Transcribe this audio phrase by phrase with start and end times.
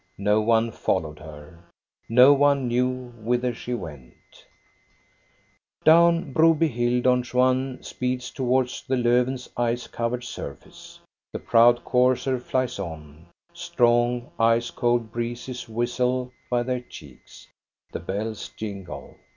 [0.17, 1.63] No one followed her.
[2.09, 4.15] No one knew whither she went
[5.83, 10.99] Down Broby hill Don Juan speeds towards the Lofven's ice covered surface.
[11.33, 13.27] The proud courser flies on.
[13.53, 17.47] Strong, ice cold breezes whistle by their cheeks.
[17.91, 19.15] The bells jingle.